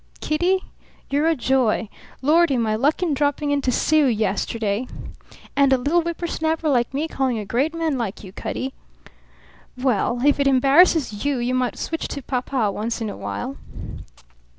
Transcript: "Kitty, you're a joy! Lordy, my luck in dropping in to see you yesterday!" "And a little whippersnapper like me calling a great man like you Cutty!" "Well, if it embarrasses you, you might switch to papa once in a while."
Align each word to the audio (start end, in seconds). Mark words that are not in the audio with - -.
"Kitty, 0.19 0.63
you're 1.11 1.27
a 1.27 1.35
joy! 1.35 1.87
Lordy, 2.23 2.57
my 2.57 2.73
luck 2.73 3.03
in 3.03 3.13
dropping 3.13 3.51
in 3.51 3.61
to 3.61 3.71
see 3.71 3.99
you 3.99 4.07
yesterday!" 4.07 4.87
"And 5.55 5.71
a 5.71 5.77
little 5.77 6.01
whippersnapper 6.01 6.67
like 6.69 6.91
me 6.91 7.07
calling 7.07 7.37
a 7.37 7.45
great 7.45 7.75
man 7.75 7.99
like 7.99 8.23
you 8.23 8.31
Cutty!" 8.31 8.73
"Well, 9.77 10.21
if 10.25 10.39
it 10.39 10.47
embarrasses 10.47 11.23
you, 11.23 11.37
you 11.37 11.53
might 11.53 11.77
switch 11.77 12.07
to 12.07 12.23
papa 12.23 12.71
once 12.71 12.99
in 12.99 13.11
a 13.11 13.15
while." 13.15 13.57